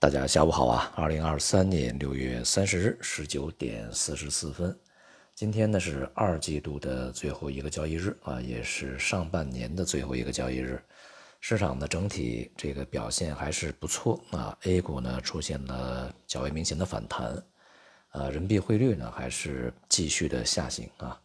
[0.00, 0.92] 大家下午好啊！
[0.94, 4.78] 二零二三年六月三十日十九点四十四分，
[5.34, 10.80] 今天呢是二季度的最后一个交易日啊，也是上半年的最后一个交易日。
[11.40, 17.34] 市场的整体这个表现还是不错啊，A 股呢出现了较为明显的反弹，
[18.10, 21.20] 啊，人民币汇率呢还是继续的下行啊。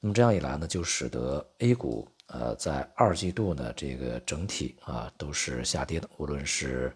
[0.00, 6.94] 那么这样一来呢，就使得 A 股呃在二季度呢这个整体啊都是下跌的，无论是。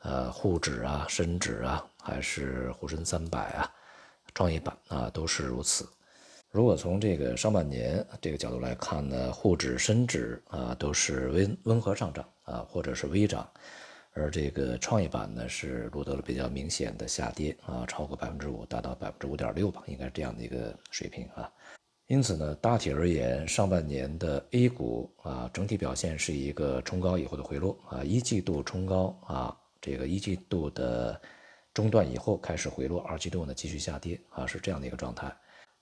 [0.00, 3.72] 呃，沪指啊，深指啊，还是沪深三百啊，
[4.34, 5.88] 创业板啊，都是如此。
[6.52, 13.46] 如果从这个上半年这个角度来看呢，沪指、深指啊都是温温和上涨啊，或者是微涨，
[14.12, 21.50] 而这个创业板呢是录得了比较明显的下跌啊，超过百分之五，达到百分之五点六吧，应该是这样的一个水平啊。
[22.06, 29.56] 因此呢，大体而言，上半年的 A 股啊整体表现是一个冲高以后的回落啊，一季度冲高啊。
[29.86, 31.20] 这个一季度的
[31.72, 35.32] 中断以后开始回落，二季度呢继续下跌啊，是这样的一个状态。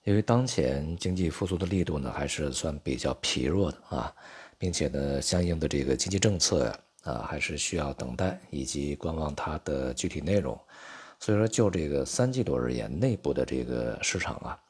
[0.04, 4.14] 因为当前经济复苏的力度呢还是算比较疲弱的啊，
[4.58, 10.58] 并且呢相应的这个经济政策啊还是需要等待以及观望它的具体内容。
[11.18, 14.60] 所以说就这个三季度而言，内部的这个市场啊，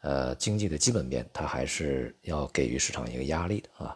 [0.00, 3.94] 呃经济的基本面它还是要给予市场一个压力的啊。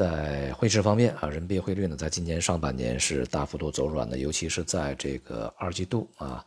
[0.00, 6.42] 在汇市方面啊，人民币汇率呢，在今年上半年是大幅度走软的，尤其是在这个二季度啊，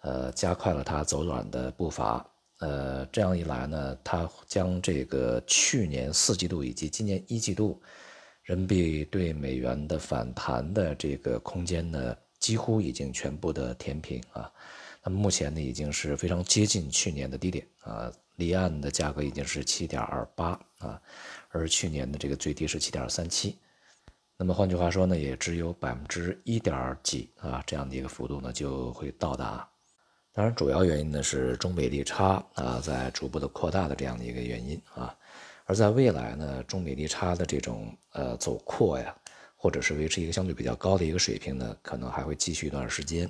[0.00, 2.26] 呃，加快了它走软的步伐。
[2.58, 7.80] 呃，这样一来呢，它将这个去年四季度以及今年一季度
[8.42, 14.50] 人民币对美元的反弹的这个空间呢，几乎已经全部的填平啊。
[15.04, 21.00] 那么目前呢，已经是非常接近去年的低点啊，离岸的价格已经是七点二八啊。
[21.50, 23.58] 而去年的这个最低是七点三七，
[24.36, 29.68] 那么换句话说呢，也只有百分之一点几啊，这样的一个幅度呢就会到达。
[30.32, 35.14] 当然，主要原因呢是中美利差啊在逐步的扩大的这样的一个原因啊。
[35.64, 39.14] 而在未来呢，中美利差的这种呃走扩呀，
[39.56, 43.28] 或者是维持一个相对比较高的一个水平呢，可能还会继续一段时间。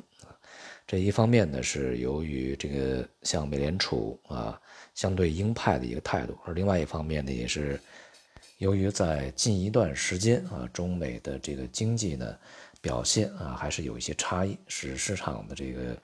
[0.87, 4.60] 这一方面呢是由于这个像美联储啊
[4.94, 7.81] 相对鹰派的一个态度，而另外一方面呢也是。
[8.59, 12.38] 由于在近一段时间啊，中美的这个经济呢
[12.81, 16.00] 表现啊还是有一些差异，使市场的这个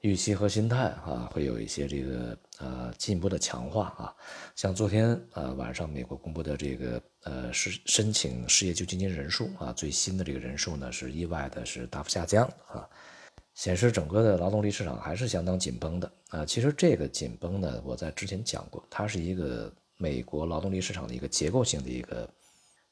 [0.00, 4.14] 预期和心态啊会有一些这个呃进一步的强化啊。
[4.56, 12.86] 像昨天呃晚上美国公布的这个呃是申请失业救济金人数啊，最新的这个人数呢是意外的是大幅下降啊，
[13.58, 16.46] 显示整个的劳动力市场还是相当紧绷的啊。
[16.46, 19.70] 其实这个紧绷呢，我在之前讲过，它是一个。
[20.00, 22.32] 美国劳动力市场的一个结构性的一个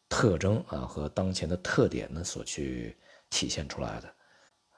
[0.08, 2.96] 特征啊，和当前的特点呢所去
[3.30, 4.12] 体现出来的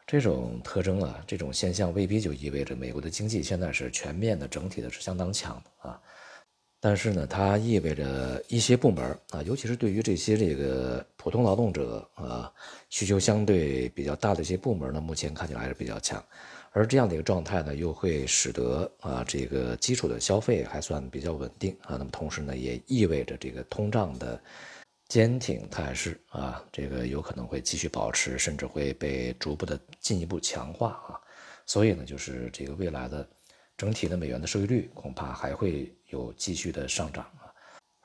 [0.07, 5.99] 这种特征啊，这种现象未必就意味着美国的经济现在是全面的、整体的是相当强的啊。
[6.79, 12.51] 但是呢，它意味着一些部门啊，尤其是对于这些这个普通劳动者啊，
[12.89, 16.25] 需求相对比较大的一些部门呢，目前看起来还是比较强。
[16.71, 21.97] 而这样的一个状态呢，又会使得啊这个基础的消费还算比较稳定啊。
[21.99, 24.41] 那么同时呢，也意味着这个通胀的
[25.09, 31.19] 坚挺态势啊，这个有可能会继续保持，甚至会被逐步的进一步强化啊。
[31.67, 33.29] 所以呢，就是这个未来的
[33.77, 37.48] 整体的美元的收益率恐怕还会有继续的上涨啊。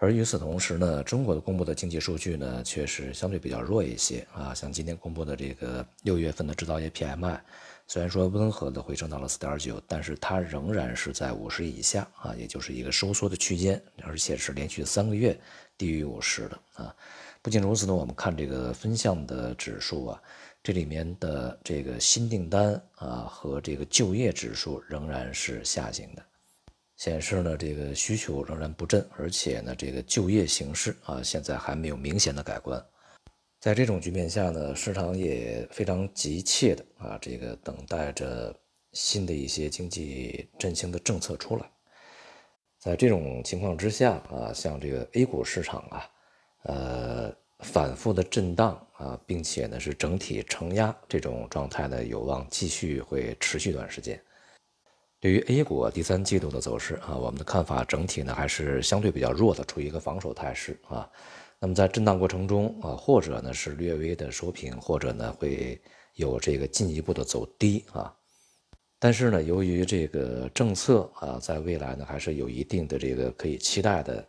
[0.03, 4.53] 而与此同时呢，中国的公布的经济数据呢，确实相对比较弱一些啊。
[4.53, 7.39] 像今天公布的这个六月份的制造业 PMI。
[7.87, 15.39] 虽然说温和的回升到了四点九，但是它仍然是在五十以下啊，也就是一个收缩的区间，而且是连续三个月
[15.77, 16.93] 低于五十的啊。
[17.41, 20.21] 不仅如此呢，我们看这个分项的指数啊，
[20.61, 26.21] 这里面的这个新订单啊和这个就业指数仍然是下行的，
[27.03, 32.81] 显示呢这个需求仍然不振，而且呢这个就业形势啊现在还没有明显的改观。
[33.59, 38.55] 在这种局面下呢，市场也非常急切的啊，这个等待着
[38.93, 41.69] 新的一些经济振兴的政策出来。
[42.79, 46.09] 在这种情况之下啊，像这个 A 股市场啊，
[46.63, 54.17] 呃，反复的震荡啊，并且呢是整体承压这种状态呢，有望继续会持续一段时间。
[55.23, 61.09] 对于 A 股第三季度的走势啊，我们的看法整体呢还是相对比较弱的，处于一个防守态势啊。
[61.59, 65.81] 那么在震荡过程中啊，或者呢是略微的收平，或者呢会
[66.15, 68.13] 有这个进一步的走低啊。
[68.99, 74.27] 但是呢，由于这个政策啊，在未来呢还是有一定的这个可以期待的，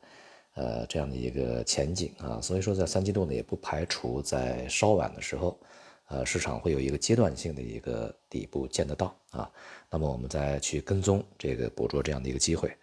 [0.55, 2.41] 呃，这样的一个前景啊。
[2.41, 5.58] 所以说，在三季度呢，也不排除在稍晚的时候
[6.08, 9.50] 呃，市场会有一个阶段性的一个底部见得到啊，
[9.90, 12.76] 那么我们再去跟踪这个捕捉这样的一个机会。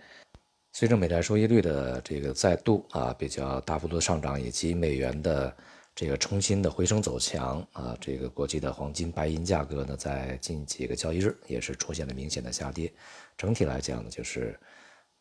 [0.73, 5.55] 随着美债收益率的这个再度啊比较大幅度的上涨，以及美元的
[5.93, 12.91] 这个重新的回升走强啊，这个国际的黄金、白银价格呢，在近几个交易日也是出现了明显的下跌。
[13.37, 14.59] 整体来讲呢，就是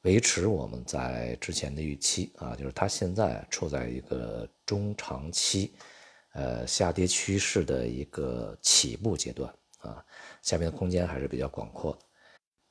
[0.02, 5.72] 维持我们在之前的预期啊，就是它现在处在一个中长期。
[6.32, 10.04] 呃，下跌趋势的一个起步阶段啊，
[10.42, 11.98] 下面的空间还是比较广阔。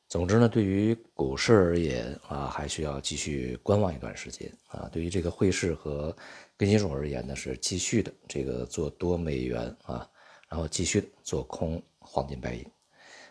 [0.07, 4.89] 总之呢，对于股市而言啊，还需要继续观望一段时间啊。
[4.91, 6.15] 对于这个汇市和
[6.57, 10.09] 跟金属而言呢，是继续的这个做多美元啊，
[10.49, 12.65] 然后继续做空黄金白银。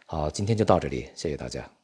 [0.07, 1.78] 好，今天就到这里，谢谢大家。